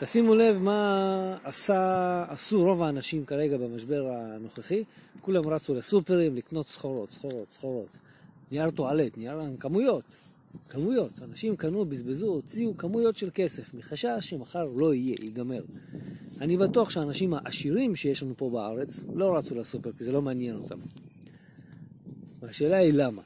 תשימו 0.04 0.34
לב 0.34 0.62
מה 0.62 1.36
עשה, 1.44 2.24
עשו 2.28 2.64
רוב 2.64 2.82
האנשים 2.82 3.24
כרגע 3.24 3.56
במשבר 3.56 4.10
הנוכחי. 4.10 4.84
כולם 5.20 5.48
רצו 5.48 5.74
לסופרים 5.74 6.36
לקנות 6.36 6.68
סחורות, 6.68 7.10
סחורות, 7.10 7.50
סחורות. 7.50 7.88
נייר 8.52 8.70
טואלט, 8.70 9.16
נייר 9.16 9.38
כמויות. 9.60 10.04
כמויות. 10.68 11.10
אנשים 11.22 11.56
קנו, 11.56 11.84
בזבזו, 11.84 12.26
הוציאו 12.26 12.76
כמויות 12.76 13.16
של 13.16 13.30
כסף, 13.34 13.74
מחשש 13.74 14.08
שמחר 14.20 14.64
לא 14.64 14.94
יהיה, 14.94 15.16
ייגמר. 15.22 15.62
אני 16.40 16.56
בטוח 16.56 16.90
שהאנשים 16.90 17.34
העשירים 17.34 17.96
שיש 17.96 18.22
לנו 18.22 18.34
פה 18.36 18.50
בארץ 18.50 19.00
לא 19.14 19.36
רצו 19.36 19.54
לסופר, 19.54 19.90
כי 19.98 20.04
זה 20.04 20.12
לא 20.12 20.22
מעניין 20.22 20.56
אותם. 20.56 20.78
והשאלה 22.40 22.76
היא 22.76 22.92
למה. 22.92 23.22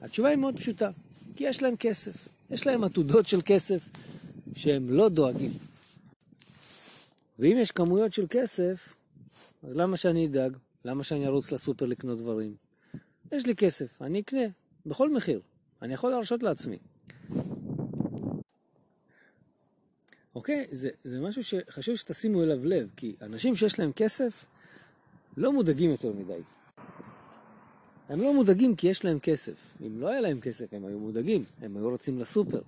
התשובה 0.00 0.28
היא 0.28 0.38
מאוד 0.38 0.56
פשוטה, 0.56 0.90
כי 1.36 1.44
יש 1.44 1.62
להם 1.62 1.76
כסף. 1.76 2.28
יש 2.50 2.66
להם 2.66 2.84
עתודות 2.84 3.28
של 3.28 3.40
כסף 3.44 3.88
שהם 4.54 4.90
לא 4.90 5.08
דואגים. 5.08 5.69
ואם 7.40 7.56
יש 7.60 7.70
כמויות 7.70 8.12
של 8.12 8.26
כסף, 8.30 8.94
אז 9.62 9.76
למה 9.76 9.96
שאני 9.96 10.26
אדאג? 10.26 10.56
למה 10.84 11.04
שאני 11.04 11.26
ארוץ 11.26 11.52
לסופר 11.52 11.86
לקנות 11.86 12.18
דברים? 12.18 12.54
יש 13.32 13.46
לי 13.46 13.56
כסף, 13.56 14.02
אני 14.02 14.20
אקנה, 14.20 14.46
בכל 14.86 15.10
מחיר. 15.10 15.40
אני 15.82 15.94
יכול 15.94 16.10
להרשות 16.10 16.42
לעצמי. 16.42 16.78
אוקיי? 20.34 20.66
זה, 20.70 20.90
זה 21.04 21.20
משהו 21.20 21.44
שחשוב 21.44 21.96
שתשימו 21.96 22.42
אליו 22.42 22.64
לב, 22.64 22.90
כי 22.96 23.16
אנשים 23.22 23.56
שיש 23.56 23.78
להם 23.78 23.92
כסף 23.92 24.44
לא 25.36 25.52
מודאגים 25.52 25.90
יותר 25.90 26.12
מדי. 26.12 26.40
הם 28.08 28.20
לא 28.20 28.34
מודאגים 28.34 28.76
כי 28.76 28.88
יש 28.88 29.04
להם 29.04 29.18
כסף. 29.18 29.74
אם 29.86 30.00
לא 30.00 30.08
היה 30.08 30.20
להם 30.20 30.40
כסף, 30.40 30.74
הם 30.74 30.84
היו 30.84 30.98
מודאגים, 30.98 31.44
הם 31.62 31.76
היו 31.76 31.90
רוצים 31.90 32.18
לסופר. 32.18 32.60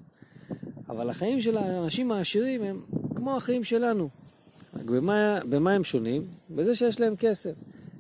אבל 0.89 1.11
החיים 1.11 1.41
של 1.41 1.57
האנשים 1.57 2.13
העשירים 2.13 2.63
הם 2.63 2.83
כמו 3.15 3.37
החיים 3.37 3.65
שלנו. 3.65 4.22
רק 4.75 4.85
במה, 4.85 5.39
במה 5.49 5.73
הם 5.73 5.85
שונים? 5.85 6.27
בזה 6.51 6.75
שיש 6.75 7.01
להם 7.01 7.17
כסף. 7.17 7.55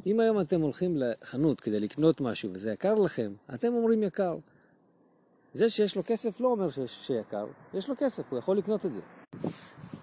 אם 0.06 0.20
היום 0.20 0.40
אתם 0.40 0.60
הולכים 0.60 0.96
לחנות 0.96 1.60
כדי 1.60 1.80
לקנות 1.80 2.20
משהו 2.20 2.50
וזה 2.52 2.72
יקר 2.72 2.94
לכם, 2.94 3.32
אתם 3.54 3.72
אומרים 3.72 4.02
יקר. 4.02 4.36
זה 5.54 5.70
שיש 5.70 5.96
לו 5.96 6.02
כסף 6.06 6.40
לא 6.40 6.48
אומר 6.48 6.70
שיש, 6.70 7.06
שיקר, 7.06 7.46
יש 7.74 7.88
לו 7.88 7.94
כסף, 7.98 8.30
הוא 8.30 8.38
יכול 8.38 8.58
לקנות 8.58 8.86
את 8.86 8.92
זה. 8.94 9.00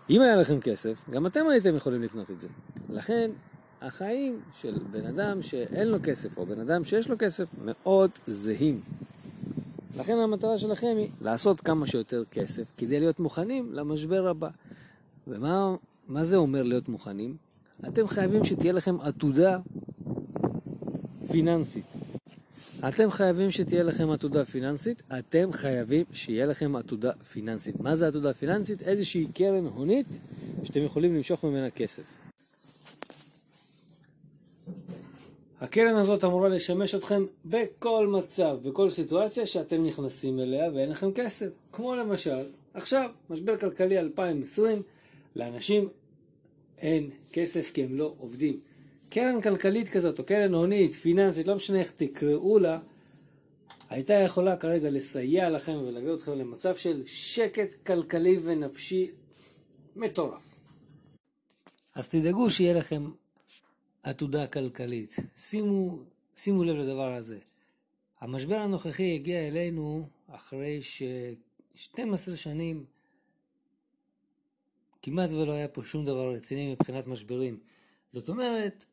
אם 0.10 0.22
היה 0.22 0.36
לכם 0.36 0.60
כסף, 0.60 1.10
גם 1.10 1.26
אתם 1.26 1.48
הייתם 1.52 1.76
יכולים 1.76 2.02
לקנות 2.02 2.32
את 2.32 2.42
זה. 2.42 2.48
לכן, 2.90 3.32
החיים 3.82 4.42
של 4.54 4.78
בן 4.92 5.06
אדם 5.06 5.42
שאין 5.42 5.88
לו 5.88 5.98
כסף, 6.04 6.38
או 6.38 6.46
בן 6.46 6.60
אדם 6.60 6.84
שיש 6.84 7.10
לו 7.10 7.16
כסף, 7.20 7.50
מאוד 7.66 8.12
זהים. 8.28 8.82
לכן 9.98 10.18
המטרה 10.18 10.58
שלכם 10.58 10.94
היא 10.98 11.10
לעשות 11.22 11.62
כמה 11.62 11.88
שיותר 11.88 12.24
כסף, 12.32 12.72
כדי 12.78 13.00
להיות 13.00 13.20
מוכנים 13.20 13.74
למשבר 13.74 14.28
הבא. 14.28 14.50
ומה 15.28 15.76
זה 16.18 16.38
אומר 16.38 16.64
להיות 16.64 16.90
מוכנים? 16.90 17.38
אתם 17.88 18.08
חייבים 18.08 18.46
שתהיה 18.46 18.74
לכם 18.74 19.02
עתודה 19.02 19.60
פיננסית. 21.32 21.86
אתם 22.88 23.12
חייבים 23.12 23.52
שתהיה 23.52 23.84
לכם 23.84 24.10
עתודה 24.10 24.46
פיננסית, 24.46 25.02
אתם 25.20 25.52
חייבים 25.52 26.06
שיהיה 26.14 26.46
לכם 26.46 26.76
עתודה 26.76 27.12
פיננסית. 27.12 27.80
מה 27.80 27.96
זה 27.96 28.08
עתודה 28.08 28.34
פיננסית? 28.34 28.82
איזושהי 28.82 29.28
קרן 29.34 29.66
הונית 29.66 30.08
שאתם 30.64 30.84
יכולים 30.84 31.16
למשוך 31.16 31.46
ממנה 31.46 31.70
כסף. 31.70 32.04
הקרן 35.62 35.96
הזאת 35.96 36.24
אמורה 36.24 36.50
לשמש 36.50 36.96
אתכם 36.96 37.26
בכל 37.46 38.08
מצב, 38.08 38.58
בכל 38.64 38.90
סיטואציה 38.90 39.48
שאתם 39.48 39.86
נכנסים 39.86 40.40
אליה 40.40 40.70
ואין 40.74 40.90
לכם 40.90 41.12
כסף. 41.12 41.50
כמו 41.72 41.96
למשל, 41.96 42.44
עכשיו, 42.74 43.10
משבר 43.30 43.58
כלכלי 43.58 44.00
2020, 44.00 44.82
לאנשים 45.36 45.90
אין 46.80 47.10
כסף 47.32 47.72
כי 47.74 47.84
הם 47.84 47.96
לא 47.96 48.14
עובדים. 48.18 48.60
קרן 49.10 49.42
כלכלית 49.42 49.90
כזאת, 49.90 50.20
או 50.20 50.24
קרן 50.24 50.54
הונית, 50.54 50.94
פיננסית, 50.94 51.48
לא 51.48 51.56
משנה 51.56 51.80
איך 51.80 51.92
תקראו 51.92 52.60
לה, 52.60 52.80
הייתה 53.90 54.14
יכולה 54.14 54.58
כרגע 54.58 54.90
לסייע 54.90 55.50
לכם 55.50 55.78
ולהביא 55.88 56.14
אתכם 56.14 56.32
למצב 56.32 56.76
של 56.76 57.04
שקט 57.06 57.86
כלכלי 57.86 58.38
ונפשי 58.44 59.12
מטורף. 59.96 60.56
אז 61.96 62.10
תדאגו 62.10 62.50
שיהיה 62.50 62.74
לכם 62.74 63.12
עתודה 64.04 64.48
כלכלית. 64.48 65.16
שימו, 65.38 66.00
שימו 66.38 66.64
לב 66.64 66.76
לדבר 66.76 67.14
הזה. 67.14 67.38
המשבר 68.22 68.56
הנוכחי 68.56 69.16
הגיע 69.16 69.48
אלינו 69.48 70.08
אחרי 70.28 70.82
ש-12 70.82 72.36
שנים 72.36 72.86
כמעט 75.02 75.30
ולא 75.30 75.52
היה 75.52 75.68
פה 75.68 75.84
שום 75.84 76.06
דבר 76.06 76.34
רציני 76.34 76.72
מבחינת 76.74 77.08
משברים. 77.08 77.60
זאת 78.12 78.30
אומרת, 78.30 78.86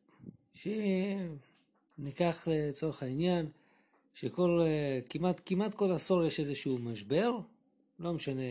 שניקח 0.53 2.47
לצורך 2.47 3.03
העניין 3.03 3.49
שכל, 4.13 4.61
כמעט, 5.09 5.41
כמעט 5.45 5.73
כל 5.73 5.91
עשור 5.91 6.25
יש 6.25 6.39
איזשהו 6.39 6.77
משבר, 6.77 7.31
לא 7.99 8.13
משנה 8.13 8.41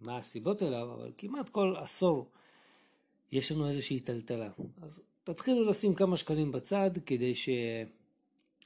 מה 0.00 0.16
הסיבות 0.16 0.62
אליו, 0.62 0.94
אבל 0.94 1.12
כמעט 1.18 1.48
כל 1.48 1.74
עשור 1.76 2.30
יש 3.32 3.52
לנו 3.52 3.68
איזושהי 3.68 4.00
טלטלה. 4.00 4.50
אז 4.82 5.02
תתחילו 5.24 5.64
לשים 5.64 5.94
כמה 5.94 6.16
שקלים 6.16 6.52
בצד 6.52 6.90
כדי 7.06 7.32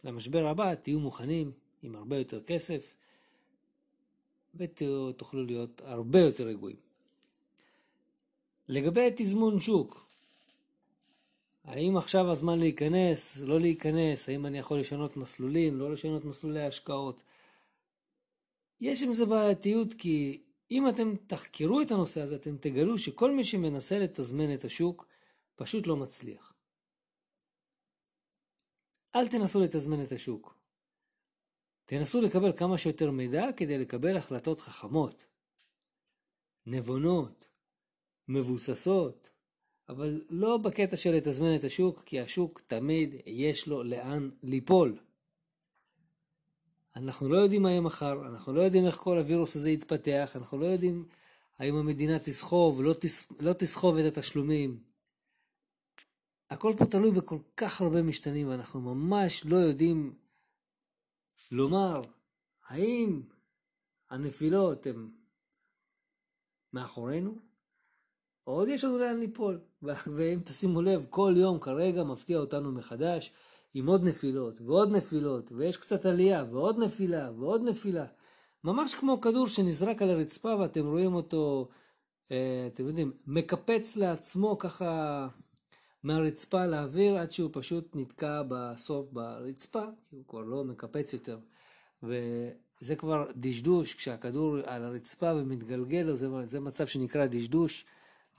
שלמשבר 0.04 0.46
הבא 0.46 0.74
תהיו 0.74 1.00
מוכנים 1.00 1.52
עם 1.82 1.94
הרבה 1.94 2.18
יותר 2.18 2.42
כסף 2.42 2.94
ותוכלו 4.54 5.44
להיות 5.44 5.82
הרבה 5.84 6.20
יותר 6.20 6.46
רגועים. 6.46 6.87
לגבי 8.68 9.10
תזמון 9.16 9.60
שוק, 9.60 10.08
האם 11.64 11.96
עכשיו 11.96 12.30
הזמן 12.30 12.58
להיכנס, 12.58 13.40
לא 13.40 13.60
להיכנס, 13.60 14.28
האם 14.28 14.46
אני 14.46 14.58
יכול 14.58 14.80
לשנות 14.80 15.16
מסלולים, 15.16 15.78
לא 15.78 15.92
לשנות 15.92 16.24
מסלולי 16.24 16.62
השקעות? 16.62 17.22
יש 18.80 19.02
עם 19.02 19.12
זה 19.12 19.26
בעייתיות 19.26 19.94
כי 19.94 20.42
אם 20.70 20.88
אתם 20.88 21.14
תחקרו 21.26 21.80
את 21.80 21.90
הנושא 21.90 22.20
הזה, 22.20 22.36
אתם 22.36 22.56
תגלו 22.56 22.98
שכל 22.98 23.30
מי 23.30 23.44
שמנסה 23.44 23.98
לתזמן 23.98 24.54
את 24.54 24.64
השוק 24.64 25.06
פשוט 25.56 25.86
לא 25.86 25.96
מצליח. 25.96 26.52
אל 29.14 29.28
תנסו 29.28 29.60
לתזמן 29.60 30.02
את 30.02 30.12
השוק. 30.12 30.54
תנסו 31.84 32.20
לקבל 32.20 32.56
כמה 32.56 32.78
שיותר 32.78 33.10
מידע 33.10 33.46
כדי 33.56 33.78
לקבל 33.78 34.16
החלטות 34.16 34.60
חכמות, 34.60 35.26
נבונות, 36.66 37.47
מבוססות, 38.28 39.30
אבל 39.88 40.22
לא 40.30 40.56
בקטע 40.56 40.96
של 40.96 41.14
לתזמן 41.14 41.56
את 41.56 41.64
השוק, 41.64 42.02
כי 42.06 42.20
השוק 42.20 42.60
תמיד 42.66 43.14
יש 43.26 43.66
לו 43.66 43.82
לאן 43.82 44.30
ליפול. 44.42 44.98
אנחנו 46.96 47.28
לא 47.28 47.36
יודעים 47.36 47.62
מה 47.62 47.70
יהיה 47.70 47.80
מחר, 47.80 48.28
אנחנו 48.28 48.52
לא 48.52 48.60
יודעים 48.60 48.86
איך 48.86 48.96
כל 48.96 49.18
הווירוס 49.18 49.56
הזה 49.56 49.70
יתפתח, 49.70 50.32
אנחנו 50.34 50.58
לא 50.58 50.66
יודעים 50.66 51.08
האם 51.58 51.76
המדינה 51.76 52.18
תסחוב, 52.18 52.82
לא, 52.82 52.94
תס... 53.00 53.32
לא 53.40 53.52
תסחוב 53.52 53.96
את 53.96 54.16
התשלומים. 54.16 54.82
הכל 56.50 56.72
פה 56.78 56.86
תלוי 56.86 57.10
בכל 57.10 57.38
כך 57.56 57.80
הרבה 57.80 58.02
משתנים, 58.02 58.48
ואנחנו 58.48 58.80
ממש 58.80 59.46
לא 59.46 59.56
יודעים 59.56 60.14
לומר 61.52 62.00
האם 62.66 63.22
הנפילות 64.10 64.86
הן 64.86 65.10
מאחורינו, 66.72 67.47
עוד 68.48 68.68
יש 68.68 68.84
לנו 68.84 68.98
לאן 68.98 69.18
ליפול. 69.18 69.60
ואם 70.16 70.40
תשימו 70.44 70.82
לב, 70.82 71.06
כל 71.10 71.34
יום 71.36 71.58
כרגע 71.58 72.04
מפתיע 72.04 72.38
אותנו 72.38 72.72
מחדש. 72.72 73.32
עם 73.74 73.86
עוד 73.86 74.04
נפילות 74.04 74.60
ועוד 74.60 74.90
נפילות, 74.90 75.52
ויש 75.52 75.76
קצת 75.76 76.06
עלייה 76.06 76.44
ועוד 76.50 76.78
נפילה 76.78 77.30
ועוד 77.38 77.62
נפילה. 77.62 78.04
ממש 78.64 78.94
כמו 78.94 79.20
כדור 79.20 79.46
שנזרק 79.46 80.02
על 80.02 80.10
הרצפה 80.10 80.56
ואתם 80.56 80.86
רואים 80.86 81.14
אותו, 81.14 81.68
אה, 82.32 82.68
אתם 82.74 82.88
יודעים, 82.88 83.12
מקפץ 83.26 83.96
לעצמו 83.96 84.58
ככה 84.58 85.28
מהרצפה 86.02 86.66
לאוויר 86.66 87.18
עד 87.18 87.30
שהוא 87.30 87.50
פשוט 87.52 87.96
נתקע 87.96 88.42
בסוף 88.48 89.08
ברצפה, 89.12 89.84
כי 90.04 90.16
הוא 90.16 90.24
כבר 90.28 90.40
לא 90.40 90.64
מקפץ 90.64 91.12
יותר. 91.12 91.38
וזה 92.02 92.96
כבר 92.96 93.30
דשדוש, 93.36 93.94
כשהכדור 93.94 94.56
על 94.64 94.84
הרצפה 94.84 95.32
ומתגלגל, 95.34 96.14
זה, 96.14 96.28
זה 96.46 96.60
מצב 96.60 96.86
שנקרא 96.86 97.26
דשדוש. 97.26 97.86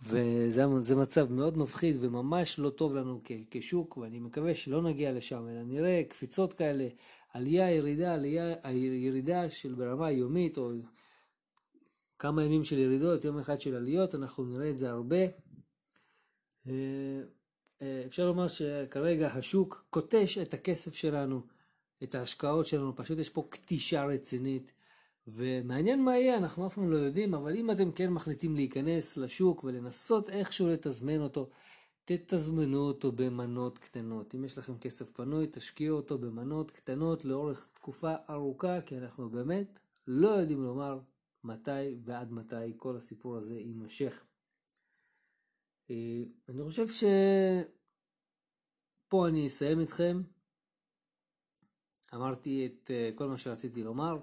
וזה 0.04 0.96
מצב 0.96 1.32
מאוד 1.32 1.58
מפחיד 1.58 1.98
וממש 2.00 2.60
לא 2.60 2.70
טוב 2.70 2.96
לנו 2.96 3.22
כשוק, 3.52 3.98
ואני 3.98 4.20
מקווה 4.20 4.56
שלא 4.56 4.82
נגיע 4.82 5.12
לשם, 5.12 5.48
אלא 5.48 5.64
נראה 5.64 6.02
קפיצות 6.10 6.54
כאלה, 6.54 6.88
עלייה, 7.34 7.72
ירידה, 7.72 8.14
עלייה, 8.14 8.56
ירידה 8.74 9.50
של 9.50 9.74
ברמה 9.74 10.12
יומית, 10.12 10.58
או 10.58 10.72
כמה 12.20 12.44
ימים 12.44 12.64
של 12.64 12.78
ירידות, 12.78 13.26
יום 13.26 13.40
אחד 13.40 13.62
של 13.62 13.76
עליות, 13.76 14.16
אנחנו 14.16 14.46
נראה 14.46 14.70
את 14.70 14.78
זה 14.78 14.90
הרבה. 14.90 15.26
אה, 16.68 17.22
אה, 17.82 18.04
אפשר 18.06 18.26
לומר 18.26 18.48
שכרגע 18.48 19.28
השוק 19.28 19.86
קוטש 19.90 20.38
את 20.38 20.54
הכסף 20.54 20.94
שלנו, 20.94 21.42
את 22.04 22.16
ההשקעות 22.16 22.66
שלנו, 22.66 22.96
פשוט 22.96 23.20
יש 23.20 23.30
פה 23.30 23.48
קטישה 23.50 24.06
רצינית. 24.06 24.72
ומעניין 25.34 26.04
מה 26.04 26.18
יהיה, 26.18 26.38
אנחנו 26.38 26.68
אף 26.68 26.74
פעם 26.74 26.92
לא 26.92 26.98
יודעים, 26.98 27.34
אבל 27.34 27.56
אם 27.56 27.72
אתם 27.72 27.92
כן 27.92 28.10
מחליטים 28.10 28.56
להיכנס 28.56 29.18
לשוק 29.18 29.64
ולנסות 29.64 30.30
איכשהו 30.30 30.70
לתזמן 30.70 31.22
אותו, 31.22 31.50
תתזמנו 32.06 32.78
אותו 32.78 33.12
במנות 33.12 33.78
קטנות. 33.78 34.36
אם 34.36 34.46
יש 34.46 34.58
לכם 34.58 34.78
כסף 34.78 35.12
פנוי, 35.12 35.48
תשקיעו 35.52 35.98
אותו 35.98 36.18
במנות 36.18 36.72
קטנות 36.72 37.26
לאורך 37.26 37.68
תקופה 37.74 38.14
ארוכה, 38.30 38.82
כי 38.82 38.98
אנחנו 38.98 39.30
באמת 39.30 39.80
לא 40.08 40.30
יודעים 40.30 40.64
לומר 40.64 41.00
מתי 41.44 41.98
ועד 42.02 42.32
מתי 42.32 42.74
כל 42.78 42.96
הסיפור 42.96 43.36
הזה 43.36 43.56
יימשך. 43.56 44.26
אה, 45.90 46.24
אני 46.50 46.64
חושב 46.64 46.88
שפה 46.88 47.68
אני 49.28 49.48
אסיים 49.48 49.80
איתכם. 49.80 50.22
אמרתי 52.14 52.66
את 52.66 52.92
אה, 52.92 53.10
כל 53.16 53.28
מה 53.28 53.38
שרציתי 53.38 53.84
לומר. 53.84 54.20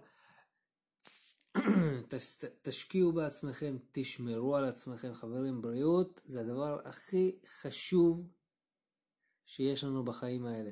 תשקיעו 2.63 3.13
בעצמכם, 3.13 3.77
תשמרו 3.93 4.57
על 4.57 4.65
עצמכם, 4.65 5.15
חברים, 5.15 5.63
בריאות 5.63 6.21
זה 6.25 6.41
הדבר 6.41 6.79
הכי 6.85 7.39
חשוב 7.61 8.29
שיש 9.45 9.85
לנו 9.85 10.05
בחיים 10.05 10.47
האלה. 10.47 10.71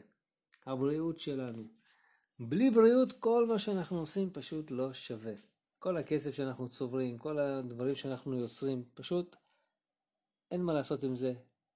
הבריאות 0.67 1.19
שלנו. 1.19 1.65
בלי 2.41 2.71
בריאות 2.71 3.13
כל 3.13 3.47
מה 3.47 3.59
שאנחנו 3.59 3.99
עושים 3.99 4.31
פשוט 4.33 4.71
לא 4.71 4.93
שווה. 4.93 5.35
כל 5.79 5.97
הכסף 5.97 6.35
שאנחנו 6.35 6.69
צוברים, 6.69 7.19
כל 7.19 7.39
הדברים 7.39 7.95
שאנחנו 7.95 8.39
יוצרים, 8.39 8.85
פשוט 8.95 9.37
אין 10.51 10.63
מה 10.63 10.73
לעשות 10.73 11.05
עם 11.05 11.17
זה 11.17 11.35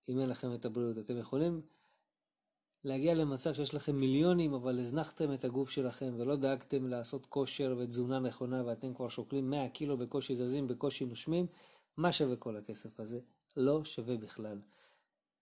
אם 0.09 0.21
אין 0.21 0.29
לכם 0.29 0.55
את 0.55 0.65
הבריאות. 0.65 0.99
אתם 0.99 1.19
יכולים 1.19 1.63
להגיע 2.85 3.15
למצב 3.15 3.55
שיש 3.55 3.75
לכם 3.75 3.97
מיליונים, 3.97 4.55
אבל 4.55 4.79
הזנחתם 4.79 5.35
את 5.35 5.45
הגוף 5.45 5.71
שלכם 5.71 6.15
ולא 6.17 6.37
דאגתם 6.37 6.87
לעשות 6.87 7.27
כושר 7.27 7.77
ותזונה 7.79 8.19
נכונה 8.19 8.63
ואתם 8.67 8.95
כבר 8.95 9.09
שוקלים 9.09 9.51
100 9.51 9.69
קילו 9.69 9.97
בקושי 9.97 10.35
זזים, 10.35 10.69
בקושי 10.69 11.05
נושמים, 11.05 11.47
מה 11.97 12.13
שווה 12.13 12.37
כל 12.37 12.57
הכסף 12.57 13.01
הזה? 13.01 13.21
לא 13.57 13.85
שווה 13.85 14.17
בכלל. 14.17 14.61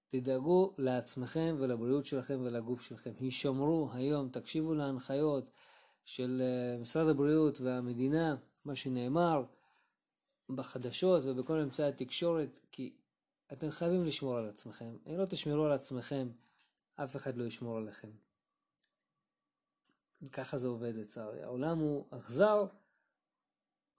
תדאגו 0.09 0.72
לעצמכם 0.79 1.57
ולבריאות 1.59 2.07
שלכם 2.07 2.40
ולגוף 2.42 2.83
שלכם. 2.83 3.11
הישמרו 3.20 3.88
היום, 3.92 4.29
תקשיבו 4.29 4.75
להנחיות 4.75 5.51
של 6.05 6.42
אה, 6.44 6.79
משרד 6.79 7.09
הבריאות 7.09 7.61
והמדינה, 7.61 8.37
מה 8.64 8.77
שנאמר 8.77 9.44
בחדשות 10.49 11.22
ובכל 11.25 11.61
אמצעי 11.61 11.88
התקשורת, 11.88 12.59
כי 12.72 12.92
אתם 13.53 13.70
חייבים 13.70 14.05
לשמור 14.05 14.37
על 14.37 14.49
עצמכם. 14.49 14.96
אם 15.07 15.18
לא 15.18 15.27
תשמרו 15.27 15.64
על 15.64 15.72
עצמכם, 15.72 16.29
אף 16.97 17.17
אחד 17.17 17.37
לא 17.37 17.45
ישמור 17.45 17.77
עליכם. 17.77 18.11
ככה 20.33 20.59
זה 20.59 20.69
עובד 20.69 20.95
לצערי. 20.95 21.43
העולם 21.43 21.79
הוא 21.79 22.07
אכזר, 22.11 22.67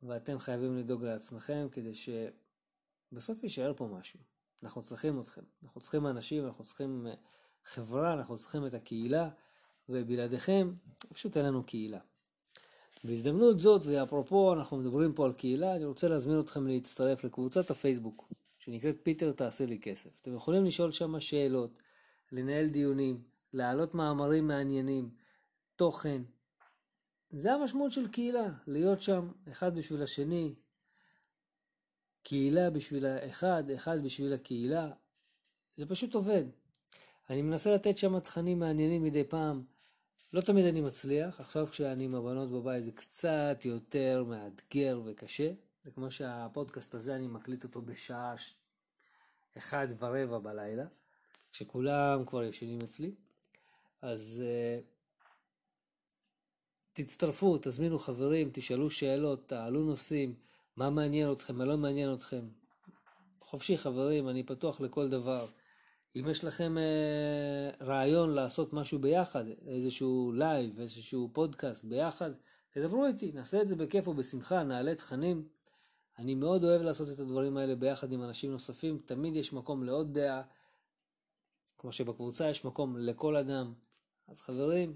ואתם 0.04 0.40
חייבים 0.40 0.78
לדאוג 0.78 1.04
לעצמכם 1.04 1.68
כדי 1.72 1.92
שבסוף 1.94 3.44
יישאר 3.44 3.74
פה 3.74 3.88
משהו. 4.00 4.20
אנחנו 4.64 4.82
צריכים 4.82 5.20
אתכם. 5.20 5.42
אנחנו 5.64 5.82
צריכים 5.82 6.08
אנשים, 6.08 6.46
אנחנו 6.46 6.64
צריכים 6.64 7.08
אה, 7.08 7.14
חברה, 7.66 8.14
אנחנו 8.14 8.38
צריכים 8.38 8.66
את 8.66 8.74
הקהילה, 8.74 9.30
ובלעדיכם 9.90 10.74
פשוט 11.14 11.38
אין 11.38 11.46
לנו 11.46 11.64
קהילה. 11.64 12.00
בהזדמנות 13.04 13.60
זאת, 13.60 13.82
ואפרופו 13.86 14.54
אנחנו 14.54 14.78
מדברים 14.78 15.14
פה 15.14 15.26
על 15.26 15.34
קהילה, 15.34 15.76
אני 15.76 15.86
רוצה 15.86 16.08
להזמין 16.08 16.40
אתכם 16.40 16.68
להצטרף 16.68 17.24
לקבוצת 17.24 17.72
הפייסבוק, 17.72 18.32
שנקראת 18.60 18.96
פיטר 19.04 19.32
תעשה 19.32 19.66
לי 19.66 19.80
כסף. 19.80 20.22
אתם 20.22 20.36
יכולים 20.36 20.66
לשאול 20.66 20.92
שם 20.92 21.20
שאלות, 21.20 21.72
לנהל 22.32 22.68
דיונים, 22.68 23.24
להעלות 23.54 23.96
מאמרים 23.96 24.48
מעניינים, 24.48 25.10
תוכן. 25.76 26.22
זה 27.30 27.54
המשמעות 27.54 27.92
של 27.92 28.08
קהילה, 28.08 28.48
להיות 28.68 29.02
שם 29.02 29.32
אחד 29.52 29.76
בשביל 29.76 30.04
השני, 30.04 30.56
קהילה 32.24 32.70
בשביל 32.70 33.06
האחד, 33.06 33.63
אחד 33.76 34.04
בשביל 34.04 34.34
הקהילה. 34.34 34.92
זה 35.76 35.86
פשוט 35.86 36.16
עובד. 36.16 36.44
אני 37.30 37.42
מנסה 37.42 37.76
לתת 37.76 37.98
שם 37.98 38.20
תכנים 38.20 38.60
מעניינים 38.60 39.04
מדי 39.04 39.24
פעם. 39.24 39.63
לא 40.34 40.42
תמיד 40.42 40.66
אני 40.66 40.82
מצליח, 40.82 41.40
עכשיו 41.40 41.68
כשאני 41.68 42.04
עם 42.04 42.16
הבנות 42.16 42.52
בבית 42.52 42.84
זה 42.84 42.92
קצת 42.92 43.58
יותר 43.66 44.24
מאתגר 44.28 45.02
וקשה. 45.06 45.52
זה 45.84 45.92
כמו 45.92 46.12
שהפודקאסט 46.12 46.96
הזה, 46.96 47.16
אני 47.16 47.28
מקליט 47.28 47.63
אותו 47.63 47.82
בשעה 47.82 48.36
אחד 49.58 49.88
ורבע 50.00 50.40
בלילה. 50.40 50.86
כשכולם 51.58 52.26
כבר 52.26 52.43
ישנים 52.43 52.80
אצלי. 52.84 53.12
אז 54.02 54.43
uh, 54.43 54.84
תצטרפו, 56.93 57.58
תזמינו 57.62 58.00
חברים, 58.00 58.50
תשאלו 58.54 58.89
שאלות, 58.89 59.50
תעלו 59.50 59.84
נושאים, 59.84 60.36
מה 60.76 60.89
מעניין 60.89 61.32
אתכם, 61.32 61.56
מה 61.56 61.65
לא 61.65 61.78
מעניין 61.78 62.13
אתכם. 62.13 62.48
חופשי 63.41 63.78
חברים, 63.78 64.30
אני 64.30 64.43
פתוח 64.43 64.82
לכל 64.82 65.10
דבר. 65.10 65.46
אם 66.15 66.30
יש 66.30 66.43
לכם 66.43 66.78
אה, 66.78 67.84
רעיון 67.84 68.30
לעשות 68.30 68.74
משהו 68.74 69.00
ביחד, 69.00 69.46
איזשהו 69.67 70.32
לייב, 70.36 70.80
איזשהו 70.80 71.30
פודקאסט 71.34 71.86
ביחד, 71.86 72.32
תדברו 72.72 73.06
איתי, 73.06 73.32
נעשה 73.32 73.62
את 73.62 73.67
זה 73.67 73.76
בכיף 73.76 74.08
ובשמחה, 74.08 74.63
נעלה 74.63 74.96
תכנים. 74.96 75.48
אני 76.20 76.36
מאוד 76.36 76.63
אוהב 76.63 76.82
לעשות 76.82 77.10
את 77.10 77.20
הדברים 77.20 77.58
האלה 77.58 77.76
ביחד 77.76 78.12
עם 78.12 78.24
אנשים 78.24 78.52
נוספים, 78.52 79.00
תמיד 79.06 79.36
יש 79.36 79.54
מקום 79.54 79.84
לעוד 79.84 80.13
דעה, 80.13 80.41
כמו 81.78 81.92
שבקבוצה 81.92 82.50
יש 82.50 82.66
מקום 82.66 82.98
לכל 82.98 83.36
אדם. 83.36 83.74
אז 84.28 84.42
חברים, 84.42 84.94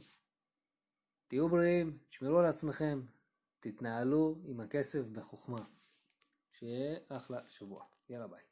תהיו 1.28 1.50
בריאים, 1.50 1.98
תשמרו 2.10 2.40
על 2.40 2.46
עצמכם, 2.46 3.02
תתנהלו 3.60 4.36
עם 4.46 4.60
הכסף 4.60 5.08
בחוכמה. 5.08 5.64
שיהיה 6.52 7.00
אחלה 7.10 7.40
שבוע. 7.50 7.84
יאללה 8.10 8.28
ביי. 8.28 8.51